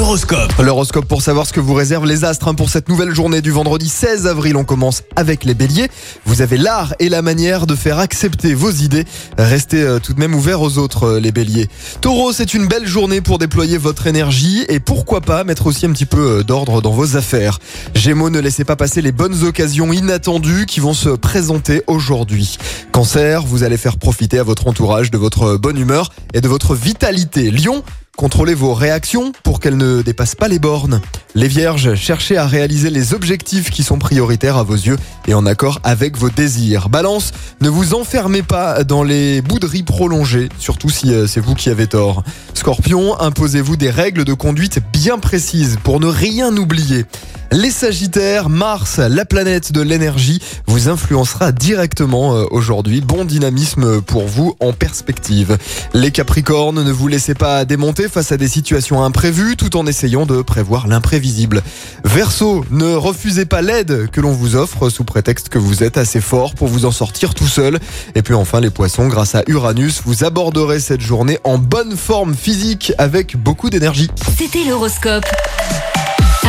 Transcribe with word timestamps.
Horoscope. 0.00 0.52
L'horoscope 0.62 1.06
pour 1.06 1.22
savoir 1.22 1.46
ce 1.46 1.52
que 1.52 1.58
vous 1.58 1.74
réservent 1.74 2.06
les 2.06 2.24
astres 2.24 2.46
hein, 2.46 2.54
pour 2.54 2.70
cette 2.70 2.88
nouvelle 2.88 3.12
journée 3.12 3.40
du 3.40 3.50
vendredi 3.50 3.88
16 3.88 4.28
avril. 4.28 4.56
On 4.56 4.64
commence 4.64 5.02
avec 5.16 5.44
les 5.44 5.54
béliers. 5.54 5.88
Vous 6.24 6.40
avez 6.40 6.56
l'art 6.56 6.94
et 7.00 7.08
la 7.08 7.20
manière 7.20 7.66
de 7.66 7.74
faire 7.74 7.98
accepter 7.98 8.54
vos 8.54 8.70
idées. 8.70 9.04
Restez 9.38 9.82
euh, 9.82 9.98
tout 9.98 10.14
de 10.14 10.20
même 10.20 10.34
ouverts 10.34 10.62
aux 10.62 10.78
autres, 10.78 11.04
euh, 11.04 11.20
les 11.20 11.32
béliers. 11.32 11.68
Taureau, 12.00 12.32
c'est 12.32 12.54
une 12.54 12.68
belle 12.68 12.86
journée 12.86 13.20
pour 13.20 13.38
déployer 13.38 13.76
votre 13.76 14.06
énergie 14.06 14.64
et 14.68 14.78
pourquoi 14.78 15.20
pas 15.20 15.42
mettre 15.42 15.66
aussi 15.66 15.86
un 15.86 15.90
petit 15.90 16.06
peu 16.06 16.38
euh, 16.38 16.42
d'ordre 16.44 16.80
dans 16.80 16.92
vos 16.92 17.16
affaires. 17.16 17.58
Gémeaux, 17.94 18.30
ne 18.30 18.38
laissez 18.38 18.64
pas 18.64 18.76
passer 18.76 19.02
les 19.02 19.12
bonnes 19.12 19.44
occasions 19.44 19.92
inattendues 19.92 20.66
qui 20.66 20.78
vont 20.78 20.94
se 20.94 21.10
présenter 21.10 21.82
aujourd'hui. 21.88 22.58
Cancer, 22.92 23.42
vous 23.42 23.64
allez 23.64 23.76
faire 23.76 23.96
profiter 23.96 24.38
à 24.38 24.44
votre 24.44 24.68
entourage 24.68 25.10
de 25.10 25.18
votre 25.18 25.56
bonne 25.56 25.78
humeur 25.78 26.10
et 26.34 26.40
de 26.40 26.48
votre 26.48 26.76
vitalité. 26.76 27.50
Lion, 27.50 27.82
Contrôlez 28.18 28.54
vos 28.54 28.74
réactions 28.74 29.30
pour 29.44 29.60
qu'elles 29.60 29.76
ne 29.76 30.02
dépassent 30.02 30.34
pas 30.34 30.48
les 30.48 30.58
bornes. 30.58 31.00
Les 31.36 31.46
vierges, 31.46 31.94
cherchez 31.94 32.36
à 32.36 32.48
réaliser 32.48 32.90
les 32.90 33.14
objectifs 33.14 33.70
qui 33.70 33.84
sont 33.84 34.00
prioritaires 34.00 34.56
à 34.56 34.64
vos 34.64 34.74
yeux 34.74 34.96
et 35.28 35.34
en 35.34 35.46
accord 35.46 35.78
avec 35.84 36.16
vos 36.16 36.28
désirs. 36.28 36.88
Balance, 36.88 37.30
ne 37.60 37.68
vous 37.68 37.94
enfermez 37.94 38.42
pas 38.42 38.82
dans 38.82 39.04
les 39.04 39.40
bouderies 39.40 39.84
prolongées, 39.84 40.48
surtout 40.58 40.90
si 40.90 41.14
euh, 41.14 41.28
c'est 41.28 41.38
vous 41.38 41.54
qui 41.54 41.70
avez 41.70 41.86
tort. 41.86 42.24
Scorpion, 42.54 43.16
imposez-vous 43.20 43.76
des 43.76 43.90
règles 43.90 44.24
de 44.24 44.32
conduite 44.32 44.80
bien 44.92 45.20
précises 45.20 45.78
pour 45.84 46.00
ne 46.00 46.08
rien 46.08 46.56
oublier. 46.56 47.06
Les 47.50 47.70
Sagittaires, 47.70 48.50
Mars, 48.50 48.98
la 48.98 49.24
planète 49.24 49.72
de 49.72 49.80
l'énergie, 49.80 50.38
vous 50.66 50.90
influencera 50.90 51.50
directement 51.50 52.36
euh, 52.36 52.44
aujourd'hui. 52.50 53.00
Bon 53.00 53.24
dynamisme 53.24 54.02
pour 54.02 54.26
vous 54.26 54.54
en 54.60 54.74
perspective. 54.74 55.56
Les 55.94 56.10
Capricornes, 56.10 56.84
ne 56.84 56.92
vous 56.92 57.08
laissez 57.08 57.34
pas 57.34 57.64
démonter 57.64 58.10
face 58.10 58.32
à 58.32 58.36
des 58.36 58.48
situations 58.48 59.02
imprévues 59.02 59.56
tout 59.56 59.78
en 59.78 59.86
essayant 59.86 60.26
de 60.26 60.42
prévoir 60.42 60.88
l'imprévisible. 60.88 61.62
Verseau, 62.04 62.66
ne 62.70 62.94
refusez 62.94 63.46
pas 63.46 63.62
l'aide 63.62 64.10
que 64.10 64.20
l'on 64.20 64.32
vous 64.32 64.54
offre 64.54 64.90
sous 64.90 65.04
prétexte 65.04 65.48
que 65.48 65.58
vous 65.58 65.82
êtes 65.82 65.96
assez 65.96 66.20
fort 66.20 66.54
pour 66.54 66.68
vous 66.68 66.84
en 66.84 66.92
sortir 66.92 67.32
tout 67.32 67.48
seul. 67.48 67.78
Et 68.14 68.20
puis 68.20 68.34
enfin 68.34 68.60
les 68.60 68.70
Poissons, 68.70 69.08
grâce 69.08 69.34
à 69.34 69.42
Uranus, 69.46 70.02
vous 70.04 70.22
aborderez 70.22 70.80
cette 70.80 71.00
journée 71.00 71.38
en 71.44 71.56
bonne 71.56 71.96
forme 71.96 72.34
physique 72.34 72.92
avec 72.98 73.38
beaucoup 73.38 73.70
d'énergie. 73.70 74.10
C'était 74.36 74.64
l'horoscope. 74.64 75.24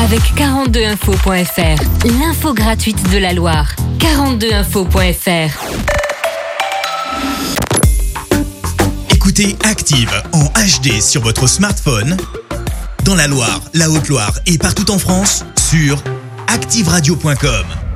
Avec 0.04 0.22
42info.fr, 0.36 2.08
l'info 2.20 2.54
gratuite 2.54 3.12
de 3.12 3.18
la 3.18 3.34
Loire. 3.34 3.76
42info.fr. 4.00 5.52
Écoutez 9.14 9.58
Active 9.66 10.12
en 10.32 10.46
HD 10.46 11.02
sur 11.02 11.22
votre 11.22 11.48
smartphone, 11.48 12.16
dans 13.04 13.16
la 13.16 13.28
Loire, 13.28 13.60
la 13.74 13.90
Haute-Loire 13.90 14.40
et 14.46 14.58
partout 14.58 14.90
en 14.90 15.00
France, 15.00 15.44
sur 15.58 16.02
ActiveRadio.com. 16.48 17.89